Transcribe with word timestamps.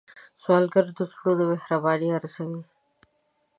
سوالګر 0.43 0.85
د 0.97 0.99
زړونو 1.11 1.43
مهرباني 1.51 2.09
ارزوي 2.17 2.61